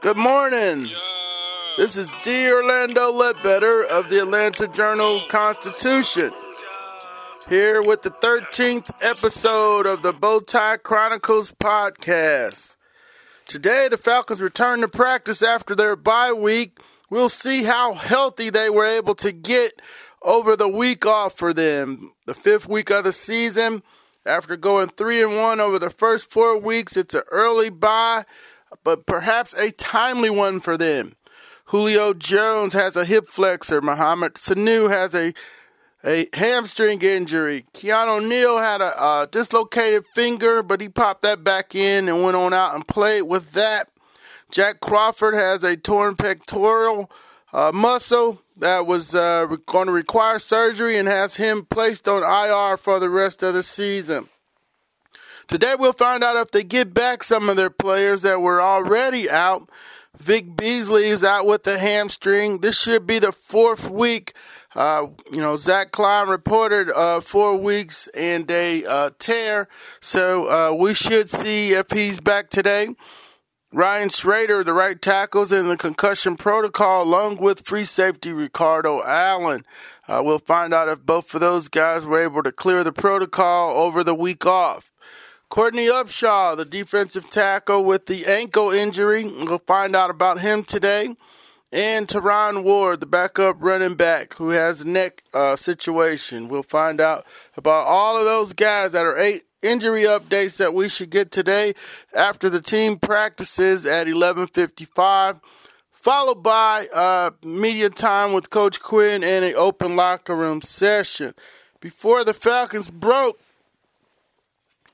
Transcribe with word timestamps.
Good 0.00 0.16
morning. 0.16 0.88
This 1.76 1.96
is 1.96 2.12
D. 2.22 2.52
Orlando 2.52 3.10
Ledbetter 3.10 3.84
of 3.84 4.08
the 4.08 4.20
Atlanta 4.20 4.68
Journal 4.68 5.20
Constitution. 5.28 6.30
Here 7.48 7.80
with 7.82 8.02
the 8.02 8.10
13th 8.10 8.92
episode 9.02 9.86
of 9.86 10.02
the 10.02 10.12
Bowtie 10.12 10.80
Chronicles 10.84 11.50
podcast. 11.50 12.76
Today, 13.48 13.88
the 13.90 13.96
Falcons 13.96 14.40
return 14.40 14.82
to 14.82 14.88
practice 14.88 15.42
after 15.42 15.74
their 15.74 15.96
bye 15.96 16.32
week. 16.32 16.78
We'll 17.10 17.28
see 17.28 17.64
how 17.64 17.94
healthy 17.94 18.50
they 18.50 18.70
were 18.70 18.86
able 18.86 19.16
to 19.16 19.32
get 19.32 19.82
over 20.22 20.54
the 20.54 20.68
week 20.68 21.06
off 21.06 21.36
for 21.36 21.52
them. 21.52 22.12
The 22.24 22.34
fifth 22.34 22.68
week 22.68 22.90
of 22.90 23.02
the 23.02 23.12
season. 23.12 23.82
After 24.24 24.56
going 24.56 24.90
3 24.90 25.22
and 25.22 25.36
1 25.36 25.58
over 25.58 25.80
the 25.80 25.90
first 25.90 26.30
four 26.30 26.56
weeks, 26.56 26.96
it's 26.96 27.14
an 27.14 27.22
early 27.32 27.70
bye 27.70 28.24
but 28.84 29.06
perhaps 29.06 29.54
a 29.54 29.70
timely 29.72 30.30
one 30.30 30.60
for 30.60 30.76
them. 30.76 31.14
Julio 31.66 32.14
Jones 32.14 32.72
has 32.72 32.96
a 32.96 33.04
hip 33.04 33.28
flexor. 33.28 33.80
Mohamed 33.80 34.34
Sanu 34.34 34.90
has 34.90 35.14
a 35.14 35.34
a 36.04 36.28
hamstring 36.32 37.02
injury. 37.02 37.64
Keanu 37.74 38.26
Neal 38.26 38.58
had 38.58 38.80
a, 38.80 39.02
a 39.02 39.28
dislocated 39.30 40.06
finger, 40.14 40.62
but 40.62 40.80
he 40.80 40.88
popped 40.88 41.22
that 41.22 41.42
back 41.42 41.74
in 41.74 42.08
and 42.08 42.22
went 42.22 42.36
on 42.36 42.52
out 42.52 42.74
and 42.74 42.86
played 42.86 43.22
with 43.22 43.52
that. 43.52 43.88
Jack 44.50 44.80
Crawford 44.80 45.34
has 45.34 45.64
a 45.64 45.76
torn 45.76 46.14
pectoral 46.14 47.10
uh, 47.52 47.72
muscle 47.74 48.42
that 48.56 48.86
was 48.86 49.14
uh, 49.14 49.46
going 49.66 49.86
to 49.86 49.92
require 49.92 50.38
surgery 50.38 50.96
and 50.96 51.08
has 51.08 51.36
him 51.36 51.64
placed 51.64 52.08
on 52.08 52.22
IR 52.22 52.76
for 52.76 52.98
the 52.98 53.10
rest 53.10 53.42
of 53.42 53.54
the 53.54 53.62
season. 53.62 54.28
Today 55.48 55.74
we'll 55.78 55.94
find 55.94 56.22
out 56.22 56.36
if 56.36 56.50
they 56.50 56.62
get 56.62 56.92
back 56.92 57.24
some 57.24 57.48
of 57.48 57.56
their 57.56 57.70
players 57.70 58.20
that 58.20 58.42
were 58.42 58.60
already 58.60 59.30
out. 59.30 59.70
Vic 60.14 60.54
Beasley 60.54 61.04
is 61.04 61.24
out 61.24 61.46
with 61.46 61.62
the 61.62 61.78
hamstring. 61.78 62.58
This 62.58 62.78
should 62.78 63.06
be 63.06 63.18
the 63.18 63.32
fourth 63.32 63.88
week. 63.88 64.34
Uh, 64.74 65.06
you 65.32 65.40
know, 65.40 65.56
Zach 65.56 65.90
Klein 65.90 66.28
reported 66.28 66.90
uh, 66.90 67.22
four 67.22 67.56
weeks 67.56 68.08
and 68.08 68.50
a 68.50 68.84
uh, 68.84 69.10
tear, 69.18 69.68
so 70.02 70.50
uh, 70.50 70.74
we 70.74 70.92
should 70.92 71.30
see 71.30 71.72
if 71.72 71.90
he's 71.92 72.20
back 72.20 72.50
today. 72.50 72.88
Ryan 73.72 74.10
Schraeder, 74.10 74.62
the 74.62 74.74
right 74.74 75.00
tackles 75.00 75.50
in 75.50 75.68
the 75.68 75.78
concussion 75.78 76.36
protocol, 76.36 77.04
along 77.04 77.38
with 77.38 77.66
free 77.66 77.84
safety 77.84 78.32
Ricardo 78.32 79.02
Allen. 79.02 79.64
Uh, 80.06 80.20
we'll 80.22 80.38
find 80.38 80.74
out 80.74 80.88
if 80.88 81.06
both 81.06 81.34
of 81.34 81.40
those 81.40 81.68
guys 81.68 82.04
were 82.04 82.18
able 82.22 82.42
to 82.42 82.52
clear 82.52 82.84
the 82.84 82.92
protocol 82.92 83.72
over 83.78 84.04
the 84.04 84.14
week 84.14 84.44
off. 84.44 84.90
Courtney 85.48 85.86
Upshaw, 85.86 86.56
the 86.56 86.64
defensive 86.66 87.30
tackle 87.30 87.82
with 87.82 88.04
the 88.04 88.26
ankle 88.26 88.70
injury. 88.70 89.24
We'll 89.24 89.58
find 89.60 89.96
out 89.96 90.10
about 90.10 90.40
him 90.40 90.62
today. 90.62 91.16
And 91.72 92.06
Terron 92.06 92.62
Ward, 92.62 93.00
the 93.00 93.06
backup 93.06 93.56
running 93.58 93.94
back 93.94 94.34
who 94.34 94.50
has 94.50 94.84
neck 94.84 95.22
uh, 95.32 95.56
situation. 95.56 96.48
We'll 96.48 96.62
find 96.62 97.00
out 97.00 97.26
about 97.56 97.86
all 97.86 98.18
of 98.18 98.26
those 98.26 98.52
guys 98.52 98.92
that 98.92 99.06
are 99.06 99.18
eight 99.18 99.44
injury 99.62 100.02
updates 100.02 100.58
that 100.58 100.74
we 100.74 100.88
should 100.88 101.10
get 101.10 101.30
today 101.30 101.74
after 102.14 102.50
the 102.50 102.60
team 102.60 102.98
practices 102.98 103.86
at 103.86 104.06
11:55 104.06 105.40
followed 105.90 106.42
by 106.42 106.86
uh, 106.94 107.30
media 107.42 107.90
time 107.90 108.32
with 108.32 108.50
Coach 108.50 108.80
Quinn 108.80 109.24
and 109.24 109.44
an 109.44 109.54
open 109.56 109.96
locker 109.96 110.36
room 110.36 110.62
session. 110.62 111.34
Before 111.80 112.24
the 112.24 112.32
Falcons 112.32 112.90
broke 112.90 113.38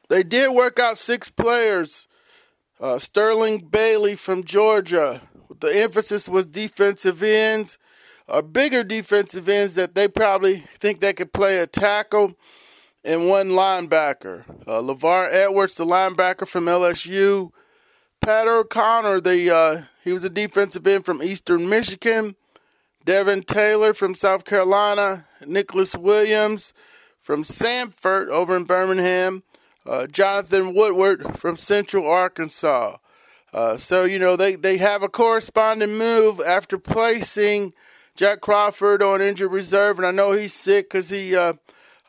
they 0.08 0.22
did 0.22 0.52
work 0.52 0.78
out 0.78 0.98
six 0.98 1.30
players. 1.30 2.06
Uh, 2.80 2.98
Sterling 2.98 3.66
Bailey 3.70 4.14
from 4.16 4.44
Georgia. 4.44 5.22
The 5.60 5.68
emphasis 5.68 6.28
was 6.28 6.46
defensive 6.46 7.22
ends, 7.22 7.78
uh, 8.28 8.42
bigger 8.42 8.82
defensive 8.82 9.48
ends 9.48 9.76
that 9.76 9.94
they 9.94 10.08
probably 10.08 10.56
think 10.56 11.00
they 11.00 11.12
could 11.12 11.32
play 11.32 11.58
a 11.58 11.66
tackle, 11.66 12.34
and 13.04 13.28
one 13.28 13.50
linebacker. 13.50 14.44
Uh, 14.66 14.82
Lavar 14.82 15.32
Edwards, 15.32 15.74
the 15.74 15.84
linebacker 15.84 16.46
from 16.46 16.64
LSU. 16.64 17.50
Pat 18.20 18.48
O'Connor, 18.48 19.20
the 19.20 19.54
uh, 19.54 19.82
he 20.02 20.12
was 20.12 20.24
a 20.24 20.30
defensive 20.30 20.86
end 20.86 21.04
from 21.04 21.22
Eastern 21.22 21.68
Michigan. 21.68 22.34
Devin 23.04 23.42
Taylor 23.42 23.94
from 23.94 24.14
South 24.14 24.44
Carolina. 24.44 25.26
Nicholas 25.46 25.94
Williams 25.94 26.74
from 27.20 27.42
Samford 27.42 28.28
over 28.28 28.56
in 28.56 28.64
Birmingham 28.64 29.42
uh, 29.86 30.06
Jonathan 30.06 30.74
Woodard 30.74 31.38
from 31.38 31.56
Central 31.56 32.06
Arkansas. 32.06 32.96
Uh, 33.52 33.76
so, 33.76 34.04
you 34.04 34.18
know, 34.18 34.34
they, 34.34 34.56
they 34.56 34.78
have 34.78 35.02
a 35.02 35.08
corresponding 35.08 35.96
move 35.96 36.40
after 36.40 36.76
placing 36.76 37.72
Jack 38.16 38.40
Crawford 38.40 39.02
on 39.02 39.22
injured 39.22 39.52
reserve. 39.52 39.98
And 39.98 40.06
I 40.06 40.10
know 40.10 40.32
he's 40.32 40.52
sick 40.52 40.90
because 40.90 41.10
he 41.10 41.36
uh, 41.36 41.54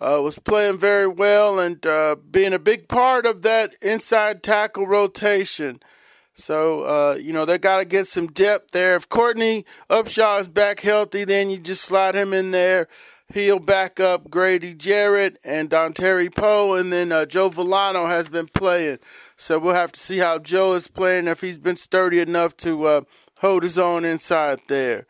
uh, 0.02 0.22
was 0.24 0.40
playing 0.40 0.80
very 0.80 1.08
well 1.08 1.60
and 1.60 1.86
uh, 1.86 2.16
being 2.32 2.54
a 2.54 2.60
big 2.60 2.88
part 2.88 3.26
of 3.26 3.44
that 3.44 3.76
inside 3.82 4.42
tackle 4.42 4.88
rotation. 4.88 5.80
So, 6.34 7.14
you 7.14 7.32
know, 7.32 7.46
they 7.46 7.58
got 7.58 7.78
to 7.78 7.86
get 7.86 8.08
some 8.08 8.28
depth 8.28 8.72
there. 8.72 8.98
If 8.98 9.08
Courtney 9.08 9.64
Upshaw 9.90 10.42
is 10.42 10.50
back 10.50 10.82
healthy, 10.82 11.24
then 11.24 11.50
you 11.50 11.58
just 11.60 11.86
slide 11.86 12.14
him 12.14 12.34
in 12.34 12.52
there. 12.52 12.90
He'll 13.34 13.60
back 13.60 14.00
up 14.00 14.30
Grady 14.30 14.74
Jarrett 14.74 15.40
and 15.44 15.70
Dontari 15.70 16.34
Poe, 16.34 16.76
and 16.76 16.94
then 16.94 17.12
uh, 17.12 17.26
Joe 17.26 17.50
Vellano 17.50 18.08
has 18.08 18.30
been 18.30 18.48
playing. 18.48 19.00
So 19.36 19.58
we'll 19.58 19.74
have 19.74 19.92
to 19.94 20.00
see 20.00 20.20
how 20.20 20.38
Joe 20.38 20.74
is 20.74 20.88
playing, 20.88 21.28
if 21.28 21.42
he's 21.42 21.58
been 21.58 21.78
sturdy 21.78 22.20
enough 22.20 22.56
to 22.58 22.86
uh, 22.86 23.02
hold 23.40 23.64
his 23.64 23.78
own 23.78 24.06
inside 24.06 24.60
there. 24.68 25.08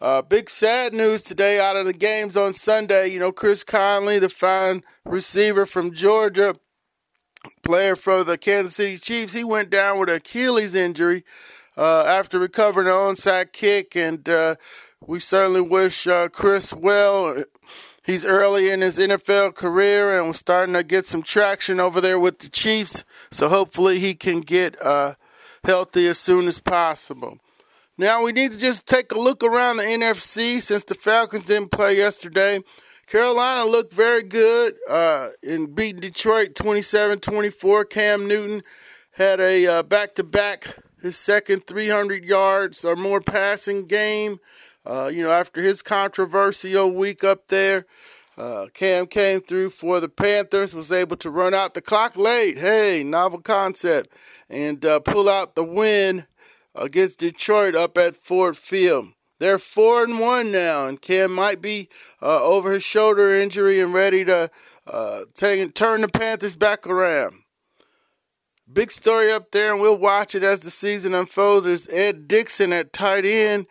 Uh, 0.00 0.22
big 0.22 0.48
sad 0.48 0.94
news 0.94 1.24
today 1.24 1.58
out 1.58 1.76
of 1.76 1.86
the 1.86 1.92
games 1.92 2.36
on 2.36 2.54
Sunday. 2.54 3.08
You 3.08 3.18
know, 3.18 3.32
Chris 3.32 3.64
Conley, 3.64 4.18
the 4.18 4.28
fine 4.28 4.84
receiver 5.04 5.66
from 5.66 5.92
Georgia, 5.92 6.54
player 7.64 7.96
for 7.96 8.22
the 8.22 8.38
Kansas 8.38 8.76
City 8.76 8.98
Chiefs, 8.98 9.32
he 9.32 9.42
went 9.42 9.70
down 9.70 9.98
with 9.98 10.08
an 10.08 10.16
Achilles 10.16 10.74
injury 10.74 11.24
uh, 11.76 12.04
after 12.06 12.38
recovering 12.38 12.88
an 12.88 12.92
onside 12.92 13.52
kick, 13.52 13.94
and 13.96 14.28
uh, 14.28 14.56
we 15.06 15.20
certainly 15.20 15.60
wish 15.60 16.06
uh, 16.06 16.28
Chris 16.28 16.72
well. 16.72 17.44
He's 18.04 18.24
early 18.24 18.70
in 18.70 18.82
his 18.82 18.98
NFL 18.98 19.54
career 19.54 20.16
and 20.16 20.28
was 20.28 20.38
starting 20.38 20.74
to 20.74 20.84
get 20.84 21.06
some 21.06 21.22
traction 21.22 21.80
over 21.80 22.00
there 22.00 22.20
with 22.20 22.38
the 22.38 22.48
Chiefs. 22.48 23.04
So 23.32 23.48
hopefully 23.48 23.98
he 23.98 24.14
can 24.14 24.42
get 24.42 24.80
uh, 24.80 25.14
healthy 25.64 26.06
as 26.06 26.18
soon 26.18 26.46
as 26.46 26.60
possible. 26.60 27.38
Now 27.98 28.22
we 28.22 28.30
need 28.30 28.52
to 28.52 28.58
just 28.58 28.86
take 28.86 29.10
a 29.10 29.18
look 29.18 29.42
around 29.42 29.78
the 29.78 29.84
NFC 29.84 30.60
since 30.60 30.84
the 30.84 30.94
Falcons 30.94 31.46
didn't 31.46 31.72
play 31.72 31.96
yesterday. 31.96 32.60
Carolina 33.06 33.64
looked 33.64 33.92
very 33.92 34.22
good 34.22 34.74
uh, 34.88 35.30
in 35.42 35.74
beating 35.74 36.00
Detroit 36.00 36.54
27 36.54 37.20
24. 37.20 37.84
Cam 37.86 38.28
Newton 38.28 38.62
had 39.12 39.40
a 39.40 39.82
back 39.82 40.14
to 40.16 40.24
back, 40.24 40.76
his 41.00 41.16
second 41.16 41.66
300 41.66 42.24
yards 42.24 42.84
or 42.84 42.96
more 42.96 43.20
passing 43.20 43.86
game. 43.86 44.38
Uh, 44.84 45.10
you 45.12 45.22
know, 45.22 45.30
after 45.30 45.60
his 45.60 45.82
controversial 45.82 46.92
week 46.92 47.24
up 47.24 47.48
there, 47.48 47.86
uh, 48.38 48.66
Cam 48.74 49.06
came 49.06 49.40
through 49.40 49.70
for 49.70 49.98
the 49.98 50.08
Panthers, 50.08 50.74
was 50.74 50.92
able 50.92 51.16
to 51.16 51.30
run 51.30 51.54
out 51.54 51.74
the 51.74 51.80
clock 51.80 52.16
late. 52.16 52.58
Hey, 52.58 53.02
novel 53.02 53.40
concept, 53.40 54.10
and 54.48 54.84
uh, 54.84 55.00
pull 55.00 55.28
out 55.28 55.54
the 55.54 55.64
win 55.64 56.26
against 56.74 57.20
Detroit 57.20 57.74
up 57.74 57.96
at 57.96 58.14
Ford 58.14 58.56
Field. 58.56 59.08
They're 59.38 59.58
four 59.58 60.04
and 60.04 60.18
one 60.18 60.52
now, 60.52 60.86
and 60.86 61.00
Cam 61.00 61.32
might 61.32 61.60
be 61.60 61.88
uh, 62.22 62.42
over 62.42 62.72
his 62.72 62.84
shoulder 62.84 63.34
injury 63.34 63.80
and 63.80 63.92
ready 63.92 64.24
to 64.24 64.50
uh, 64.86 65.22
take 65.34 65.74
turn 65.74 66.02
the 66.02 66.08
Panthers 66.08 66.56
back 66.56 66.86
around. 66.86 67.34
Big 68.72 68.90
story 68.90 69.30
up 69.30 69.52
there, 69.52 69.72
and 69.72 69.80
we'll 69.80 69.96
watch 69.96 70.34
it 70.34 70.42
as 70.42 70.60
the 70.60 70.70
season 70.70 71.14
unfolds. 71.14 71.88
Ed 71.88 72.26
Dickson 72.26 72.72
at 72.72 72.92
tight 72.92 73.24
end 73.24 73.66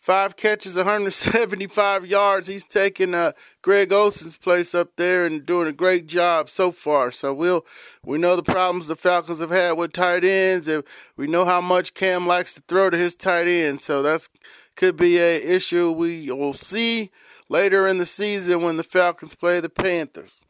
five 0.00 0.34
catches, 0.34 0.76
175 0.76 2.06
yards. 2.06 2.48
He's 2.48 2.64
taking 2.64 3.14
uh, 3.14 3.32
Greg 3.62 3.92
Olsen's 3.92 4.36
place 4.36 4.74
up 4.74 4.96
there 4.96 5.26
and 5.26 5.44
doing 5.44 5.68
a 5.68 5.72
great 5.72 6.06
job 6.06 6.48
so 6.48 6.72
far. 6.72 7.10
So 7.10 7.32
we'll 7.32 7.64
we 8.04 8.18
know 8.18 8.34
the 8.34 8.42
problems 8.42 8.86
the 8.86 8.96
Falcons 8.96 9.40
have 9.40 9.50
had 9.50 9.72
with 9.72 9.92
tight 9.92 10.24
ends, 10.24 10.66
and 10.66 10.84
we 11.16 11.26
know 11.26 11.44
how 11.44 11.60
much 11.60 11.94
Cam 11.94 12.26
likes 12.26 12.52
to 12.54 12.62
throw 12.66 12.90
to 12.90 12.96
his 12.96 13.14
tight 13.14 13.46
end. 13.46 13.80
So 13.80 14.02
that's 14.02 14.28
could 14.74 14.96
be 14.96 15.18
a 15.18 15.36
issue 15.36 15.90
we 15.90 16.30
will 16.30 16.54
see 16.54 17.10
later 17.48 17.86
in 17.86 17.98
the 17.98 18.06
season 18.06 18.62
when 18.62 18.78
the 18.78 18.82
Falcons 18.82 19.34
play 19.34 19.60
the 19.60 19.68
Panthers. 19.68 20.42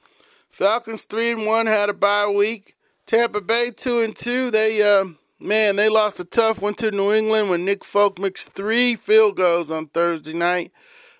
Falcons 0.49 1.03
three 1.03 1.33
and 1.33 1.47
one 1.47 1.67
had 1.67 1.89
a 1.89 1.95
bye 1.95 2.29
week. 2.29 2.77
Tampa 3.11 3.41
Bay 3.41 3.73
two 3.73 4.03
and 4.03 4.15
two. 4.15 4.53
They 4.53 4.81
uh, 4.83 5.05
man, 5.41 5.75
they 5.75 5.89
lost 5.89 6.21
a 6.21 6.25
tough 6.25 6.63
one 6.63 6.75
to 6.75 6.93
New 6.93 7.13
England 7.13 7.51
when 7.51 7.65
Nick 7.65 7.85
Folk 7.85 8.21
mixed 8.21 8.51
three 8.51 8.95
field 8.95 9.35
goals 9.35 9.69
on 9.69 9.87
Thursday 9.89 10.33
night. 10.33 10.71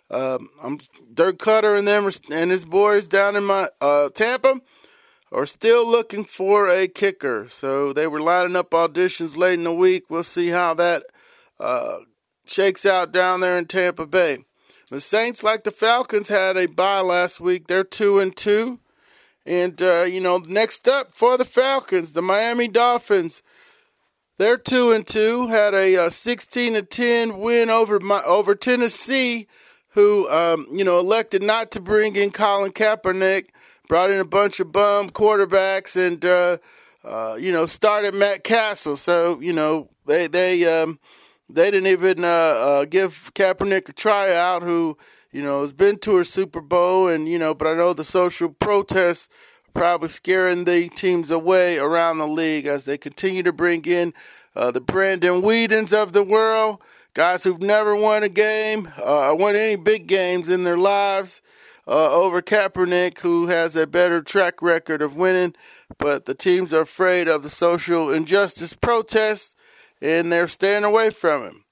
Um, 0.09 0.51
I'm 0.63 0.79
Dirk 1.13 1.39
Koetter 1.39 1.77
and 1.77 1.89
them 1.89 2.09
and 2.31 2.53
his 2.53 2.65
boys 2.65 3.09
down 3.09 3.35
in 3.35 3.43
my 3.43 3.71
uh, 3.81 4.09
Tampa 4.11 4.61
are 5.33 5.47
still 5.47 5.85
looking 5.85 6.23
for 6.23 6.69
a 6.69 6.87
kicker. 6.87 7.49
So 7.49 7.93
they 7.93 8.07
were 8.07 8.21
lining 8.21 8.55
up 8.55 8.71
auditions 8.71 9.37
late 9.37 9.55
in 9.55 9.65
the 9.65 9.75
week. 9.75 10.05
We'll 10.09 10.23
see 10.23 10.51
how 10.51 10.75
that 10.75 11.03
uh, 11.59 11.97
shakes 12.47 12.87
out 12.87 13.11
down 13.11 13.41
there 13.41 13.59
in 13.59 13.65
Tampa 13.65 14.07
Bay. 14.07 14.45
The 14.91 15.01
Saints, 15.01 15.43
like 15.43 15.65
the 15.65 15.73
Falcons, 15.73 16.29
had 16.29 16.57
a 16.57 16.67
bye 16.67 17.01
last 17.01 17.41
week. 17.41 17.67
They're 17.67 17.83
two 17.83 18.21
and 18.21 18.37
two. 18.37 18.79
And 19.47 19.81
uh, 19.81 20.03
you 20.03 20.21
know, 20.21 20.39
next 20.39 20.87
up 20.87 21.13
for 21.13 21.37
the 21.37 21.45
Falcons, 21.45 22.13
the 22.13 22.23
Miami 22.23 22.69
Dolphins. 22.69 23.43
They're 24.39 24.57
two 24.57 24.91
and 24.91 25.07
two. 25.07 25.49
Had 25.49 25.75
a 25.75 25.97
uh, 25.97 26.11
sixteen 26.11 26.75
to 26.75 26.83
ten 26.83 27.39
win 27.39 27.69
over 27.69 28.01
my, 28.01 28.23
over 28.23 28.55
Tennessee, 28.55 29.47
who 29.91 30.29
um, 30.31 30.67
you 30.73 30.85
know 30.85 30.99
elected 30.99 31.43
not 31.43 31.71
to 31.73 31.81
bring 31.81 32.17
in 32.17 32.31
Colin 32.31 32.73
Kaepernick. 32.73 33.49
Brought 33.89 34.11
in 34.11 34.21
a 34.21 34.25
bunch 34.25 34.61
of 34.61 34.73
bum 34.73 35.11
quarterbacks 35.11 35.97
and 35.97 36.25
uh, 36.25 36.59
uh 37.05 37.37
you 37.39 37.53
know 37.53 37.67
started 37.67 38.15
Matt 38.15 38.45
Cassel. 38.45 38.97
So 38.97 39.41
you 39.41 39.53
know 39.53 39.91
they 40.07 40.27
they 40.27 40.65
um, 40.65 40.99
they 41.49 41.71
didn't 41.71 41.89
even 41.91 42.25
uh, 42.25 42.29
uh, 42.29 42.85
give 42.85 43.33
Kaepernick 43.35 43.89
a 43.89 43.93
tryout, 43.93 44.63
who 44.63 44.97
you 45.33 45.43
know 45.43 45.63
has 45.63 45.73
been 45.73 45.99
to 46.01 46.19
a 46.19 46.25
Super 46.25 46.61
Bowl, 46.61 47.09
and 47.09 47.29
you 47.29 47.39
know, 47.39 47.55
but 47.55 47.69
I 47.69 47.75
know 47.75 47.93
the 47.93 48.05
social 48.05 48.51
protests 48.51 49.29
are 49.69 49.73
probably 49.73 50.09
scaring 50.09 50.65
the 50.65 50.89
teams 50.91 51.31
away 51.31 51.79
around 51.79 52.19
the 52.19 52.27
league 52.27 52.67
as 52.67 52.85
they 52.85 52.99
continue 52.99 53.43
to 53.43 53.53
bring 53.53 53.85
in 53.85 54.13
uh, 54.57 54.71
the 54.71 54.81
Brandon 54.81 55.43
Weedens 55.43 55.93
of 55.93 56.13
the 56.13 56.23
world, 56.23 56.81
guys 57.15 57.45
who've 57.45 57.61
never 57.61 57.95
won 57.95 58.23
a 58.23 58.29
game, 58.29 58.93
uh, 59.03 59.35
won 59.39 59.57
any 59.57 59.77
big 59.77 60.07
games 60.07 60.49
in 60.49 60.65
their 60.65 60.79
lives. 60.79 61.43
Uh, 61.89 62.13
over 62.13 62.41
Kaepernick, 62.41 63.19
who 63.21 63.49
has 63.49 63.75
a 63.75 63.85
better 63.85 64.23
track 64.23 64.63
record 64.63 65.03
of 65.03 65.17
winning, 65.17 65.55
but 65.99 66.27
the 66.27 66.35
teams 66.35 66.73
are 66.73 66.83
afraid 66.83 67.27
of 67.27 67.43
the 67.43 67.51
social 67.51 68.13
injustice 68.13 68.75
protests 68.75 69.57
and 70.01 70.31
they're 70.31 70.49
staying 70.49 70.85
away 70.85 71.11
from 71.11 71.43
him. 71.43 71.65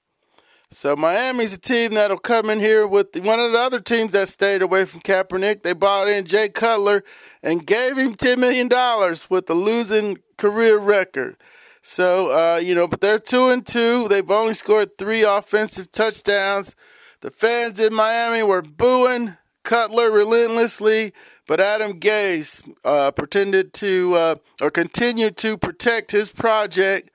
So 0.71 0.95
Miami's 0.95 1.53
a 1.53 1.57
team 1.57 1.95
that'll 1.95 2.19
come 2.19 2.47
in 2.47 2.59
here 2.59 2.85
with 2.85 3.19
one 3.21 3.39
of 3.39 3.51
the 3.51 3.57
other 3.57 3.79
teams 3.79 4.11
that 4.11 4.29
stayed 4.29 4.61
away 4.61 4.85
from 4.85 5.01
Kaepernick. 5.01 5.63
They 5.63 5.73
bought 5.73 6.07
in 6.07 6.25
Jay 6.25 6.47
Cutler 6.47 7.03
and 7.41 7.65
gave 7.65 7.97
him 7.97 8.13
ten 8.13 8.39
million 8.39 8.67
dollars 8.67 9.31
with 9.31 9.49
a 9.49 9.55
losing 9.55 10.19
career 10.37 10.77
record. 10.77 11.37
So 11.81 12.27
uh, 12.29 12.57
you 12.57 12.75
know, 12.75 12.87
but 12.87 13.01
they're 13.01 13.17
two 13.17 13.49
and 13.49 13.65
two. 13.65 14.07
They've 14.09 14.29
only 14.29 14.53
scored 14.53 14.99
three 14.99 15.23
offensive 15.23 15.91
touchdowns. 15.91 16.75
The 17.21 17.31
fans 17.31 17.79
in 17.79 17.91
Miami 17.91 18.43
were 18.43 18.61
booing 18.61 19.37
Cutler 19.63 20.11
relentlessly, 20.11 21.13
but 21.47 21.59
Adam 21.59 21.99
Gase 21.99 22.75
uh, 22.85 23.09
pretended 23.09 23.73
to 23.73 24.13
uh, 24.13 24.35
or 24.61 24.69
continued 24.69 25.35
to 25.37 25.57
protect 25.57 26.11
his 26.11 26.31
project 26.31 27.09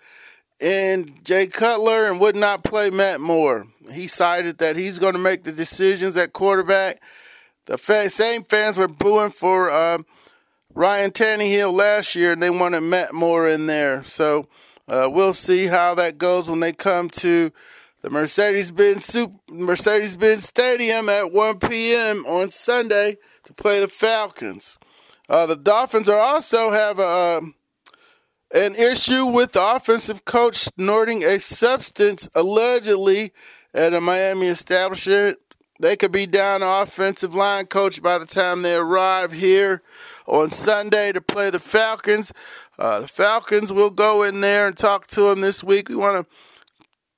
and 0.65 1.23
Jay 1.23 1.47
Cutler 1.47 2.07
and 2.07 2.19
would 2.21 2.37
not 2.37 2.65
play 2.65 2.89
Matt 2.89 3.21
Moore. 3.21 3.67
He 3.93 4.07
cited 4.07 4.57
that 4.59 4.77
he's 4.77 4.99
going 4.99 5.13
to 5.13 5.19
make 5.19 5.45
the 5.45 5.53
decisions 5.53 6.17
at 6.17 6.33
quarterback. 6.33 7.03
The 7.67 7.77
fa- 7.77 8.09
same 8.09 8.45
fans 8.45 8.79
were 8.79 8.89
booing 8.89 9.31
for 9.31 9.71
uh, 9.71 9.99
Ryan 10.75 11.11
Tannehill 11.11 11.71
last 11.71 12.15
year, 12.15 12.33
and 12.33 12.43
they 12.43 12.49
wanted 12.49 12.81
Matt 12.81 13.13
Moore 13.13 13.47
in 13.47 13.67
there. 13.67 14.05
So 14.05 14.49
uh, 14.89 15.11
we'll 15.13 15.35
see 15.35 15.67
how 15.67 15.95
that 15.97 16.17
goes 16.17 16.49
when 16.49 16.61
they 16.61 16.73
come 16.73 17.11
to 17.11 17.53
the 18.01 18.09
Mercedes-Benz 18.09 19.17
Mercedes-Benz 19.51 20.45
Stadium 20.45 21.11
at 21.11 21.31
1 21.31 21.59
p.m. 21.59 22.25
on 22.25 22.51
Sunday 22.51 23.19
to 23.45 23.53
play 23.53 23.81
the 23.81 23.89
Falcons. 23.89 24.79
Uh, 25.29 25.45
the 25.45 25.57
Dolphins 25.57 26.09
are 26.09 26.19
also 26.19 26.71
have 26.71 26.99
a 26.99 27.39
um, 27.43 27.55
an 28.55 28.77
issue 28.77 29.27
with 29.27 29.53
the 29.53 29.75
offensive 29.77 30.25
coach 30.25 30.69
snorting 30.79 31.25
a 31.25 31.41
substance 31.41 32.29
allegedly 32.35 33.33
at 33.75 33.93
a 33.93 34.01
Miami 34.01 34.47
establishment. 34.47 35.39
They 35.81 35.97
could 35.97 36.13
be 36.13 36.27
down 36.27 36.63
offensive 36.63 37.35
line 37.35 37.67
coach 37.67 38.01
by 38.01 38.17
the 38.17 38.27
time 38.27 38.63
they 38.63 38.77
arrive 38.77 39.33
here 39.33 39.83
on 40.27 40.51
Sunday 40.51 41.11
to 41.11 41.21
play 41.21 41.51
the 41.51 41.59
Falcons. 41.59 42.33
Uh, 42.79 43.01
the 43.01 43.09
Falcons 43.09 43.73
will 43.73 43.91
go 43.91 44.23
in 44.23 44.41
there 44.41 44.69
and 44.69 44.77
talk 44.77 45.09
to 45.09 45.23
them 45.23 45.41
this 45.41 45.65
week. 45.65 45.89
We 45.89 45.97
want 45.97 46.25
to 46.29 46.37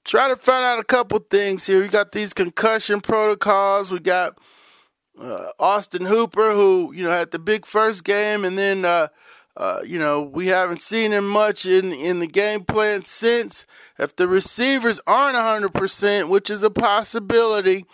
try 0.05 0.29
to 0.29 0.37
find 0.37 0.65
out 0.65 0.79
a 0.79 0.85
couple 0.85 1.19
things 1.19 1.67
here. 1.67 1.83
We 1.83 1.89
got 1.89 2.13
these 2.13 2.33
concussion 2.33 3.03
protocols. 3.03 3.93
We 3.93 4.01
got 4.01 4.39
uh, 5.21 5.51
Austin 5.59 6.07
Hooper, 6.07 6.53
who 6.53 6.93
you 6.95 7.05
know 7.05 7.11
had 7.11 7.33
the 7.33 7.39
big 7.39 7.67
first 7.67 8.05
game, 8.05 8.43
and 8.43 8.57
then 8.57 8.87
uh, 8.87 9.09
uh, 9.57 9.81
you 9.85 9.99
know, 9.99 10.21
we 10.21 10.49
haven't 10.49 10.83
seen 10.83 11.13
him 11.13 11.27
much 11.27 11.65
in 11.65 11.93
in 11.93 12.21
the 12.21 12.27
game 12.27 12.65
plan 12.65 13.05
since. 13.05 13.67
If 13.99 14.15
the 14.15 14.29
receivers 14.29 15.01
aren't 15.07 15.37
100%, 15.37 16.29
which 16.29 16.51
is 16.51 16.63
a 16.63 16.71
possibility, 16.71 17.87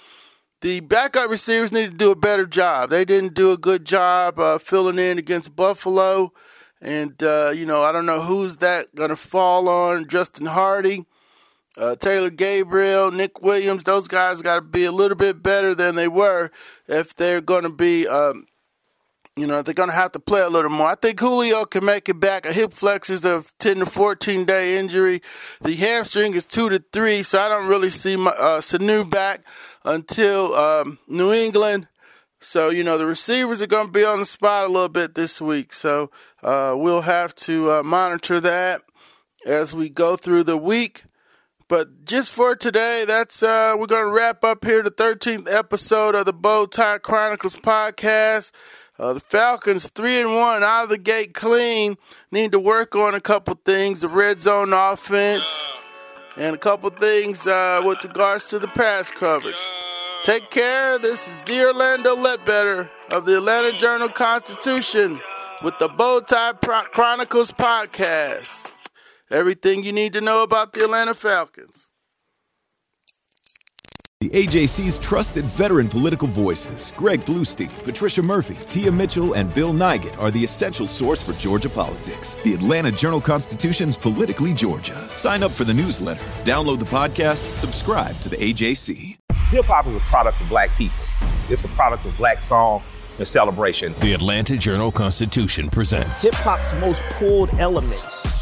the 0.61 0.81
backup 0.81 1.31
receivers 1.31 1.73
need 1.73 1.91
to 1.91 1.97
do 1.97 2.11
a 2.11 2.17
better 2.17 2.47
job. 2.47 2.91
They 2.91 3.05
didn't 3.05 3.35
do 3.35 3.53
a 3.53 3.57
good 3.57 3.85
job 3.85 4.41
uh, 4.41 4.59
filling 4.59 4.99
in 4.99 5.19
against 5.19 5.55
Buffalo. 5.55 6.33
And, 6.81 7.23
uh, 7.23 7.53
you 7.55 7.65
know, 7.65 7.83
I 7.83 7.93
don't 7.93 8.07
know 8.07 8.23
who's 8.23 8.57
that 8.57 8.93
going 8.97 9.11
to 9.11 9.17
fall 9.17 9.69
on. 9.69 10.09
Justin 10.09 10.47
Hardy, 10.47 11.05
uh, 11.79 11.95
Taylor 11.95 12.31
Gabriel, 12.31 13.13
Nick 13.13 13.41
Williams, 13.41 13.85
those 13.85 14.09
guys 14.09 14.43
got 14.43 14.57
to 14.57 14.63
be 14.63 14.85
a 14.85 14.91
little 14.93 15.17
bit 15.17 15.45
better 15.45 15.77
than 15.77 15.95
they 15.95 16.09
were 16.09 16.51
if 16.89 17.15
they're 17.15 17.41
going 17.41 17.63
to 17.63 17.73
be 17.73 18.09
um, 18.09 18.47
you 19.37 19.47
know, 19.47 19.63
they're 19.63 19.75
going 19.75 19.89
to 19.89 19.95
have 19.95 20.13
to 20.13 20.21
play 20.21 20.43
a 20.43 20.49
little 20.49 20.71
more. 20.71 20.89
I 20.89 20.95
think 20.95 21.19
Julio 21.19 21.65
can 21.65 21.85
make 21.85 22.09
it 22.09 22.21
back. 22.21 22.45
A 22.45 22.53
hip 22.53 22.75
flexors 22.75 23.25
of 23.25 23.51
10 23.59 23.79
to 23.79 23.87
14 23.87 24.45
day 24.45 24.79
injury. 24.79 25.23
The 25.63 25.75
hamstring 25.75 26.35
is 26.35 26.45
2 26.45 26.69
to 26.69 26.85
3, 26.93 27.23
so 27.23 27.41
I 27.41 27.49
don't 27.49 27.67
really 27.67 27.91
see 27.91 28.17
my, 28.17 28.33
uh, 28.33 28.61
Sanu 28.61 29.09
back 29.09 29.43
until 29.85 30.55
um, 30.55 30.99
New 31.09 31.33
England. 31.33 31.89
So, 32.41 32.71
you 32.71 32.85
know, 32.85 32.99
the 32.99 33.07
receivers 33.07 33.63
are 33.63 33.67
going 33.67 33.87
to 33.87 33.93
be 33.93 34.05
on 34.05 34.19
the 34.19 34.27
spot 34.27 34.65
a 34.65 34.69
little 34.69 34.89
bit 34.89 35.15
this 35.15 35.41
week. 35.41 35.73
So, 35.73 36.11
uh, 36.43 36.75
we'll 36.77 37.03
have 37.03 37.35
to 37.37 37.71
uh, 37.71 37.83
monitor 37.83 38.41
that 38.41 38.83
as 39.47 39.75
we 39.75 39.89
go 39.89 40.17
through 40.17 40.45
the 40.45 40.59
week. 40.59 41.05
But 41.69 42.05
just 42.05 42.33
for 42.33 42.55
today, 42.55 43.05
that's 43.07 43.43
uh, 43.43 43.77
we're 43.79 43.87
going 43.87 44.05
to 44.05 44.13
wrap 44.13 44.45
up 44.45 44.65
here 44.65 44.83
the 44.83 44.91
13th 44.91 45.51
episode 45.51 46.15
of 46.15 46.27
the 46.27 46.33
Bow 46.35 46.67
Tie 46.67 46.99
Chronicles 46.99 47.57
podcast. 47.57 48.53
Uh, 49.03 49.15
the 49.15 49.19
Falcons 49.21 49.89
three 49.89 50.21
and 50.21 50.33
one 50.37 50.63
out 50.63 50.85
of 50.85 50.89
the 50.89 50.97
gate 50.97 51.35
clean. 51.35 51.97
Need 52.31 52.53
to 52.53 52.61
work 52.61 52.95
on 52.95 53.17
a 53.17 53.21
couple 53.21 53.59
things, 53.65 54.03
the 54.03 54.09
red 54.09 54.41
zone 54.41 54.73
offense, 54.73 55.67
and 56.37 56.55
a 56.55 56.59
couple 56.59 56.89
things 56.91 57.45
uh, 57.45 57.83
with 57.85 58.05
regards 58.05 58.49
to 58.51 58.61
the 58.61 58.69
pass 58.69 59.11
coverage. 59.11 59.57
Take 60.23 60.51
care. 60.51 61.01
This 61.01 61.27
is 61.27 61.39
D. 61.45 61.65
Orlando 61.65 62.15
Ledbetter 62.15 62.89
of 63.13 63.25
the 63.25 63.39
Atlanta 63.39 63.77
Journal 63.77 64.09
Constitution 64.09 65.19
with 65.65 65.77
the 65.81 65.89
Bowtie 65.89 66.61
Pro- 66.61 66.83
Chronicles 66.83 67.51
podcast. 67.51 68.77
Everything 69.33 69.83
you 69.83 69.93
need 69.93 70.13
to 70.13 70.21
know 70.21 70.45
about 70.45 70.75
the 70.75 70.85
Atlanta 70.85 71.15
Falcons. 71.15 71.92
The 74.23 74.29
AJC's 74.29 75.01
trusted 75.01 75.47
veteran 75.47 75.89
political 75.89 76.29
voices, 76.29 76.93
Greg 76.97 77.23
Bluestein, 77.23 77.69
Patricia 77.83 78.23
Murphy, 78.23 78.57
Tia 78.69 78.93
Mitchell, 78.93 79.33
and 79.33 79.53
Bill 79.53 79.73
Nigut, 79.73 80.17
are 80.21 80.31
the 80.31 80.45
essential 80.45 80.87
source 80.87 81.21
for 81.21 81.33
Georgia 81.33 81.69
politics. 81.69 82.37
The 82.45 82.55
Atlanta 82.55 82.93
Journal 82.93 83.21
Constitution's 83.21 83.97
Politically 83.97 84.55
Georgia. 84.55 85.09
Sign 85.13 85.43
up 85.43 85.51
for 85.51 85.65
the 85.65 85.75
newsletter, 85.75 86.23
download 86.45 86.79
the 86.79 86.85
podcast, 86.85 87.39
subscribe 87.39 88.17
to 88.21 88.29
the 88.29 88.37
AJC. 88.37 89.17
Hip 89.51 89.65
hop 89.65 89.89
is 89.89 89.97
a 89.97 90.01
product 90.07 90.41
of 90.41 90.49
black 90.49 90.71
people. 90.77 91.05
It's 91.49 91.65
a 91.65 91.69
product 91.71 92.05
of 92.05 92.17
black 92.17 92.41
song 92.41 92.81
and 93.19 93.27
celebration. 93.27 93.93
The 93.99 94.13
Atlanta 94.13 94.57
Journal 94.57 94.93
Constitution 94.93 95.69
presents 95.69 96.23
hip 96.23 96.35
hop's 96.35 96.73
most 96.75 97.03
pulled 97.19 97.53
elements 97.55 98.42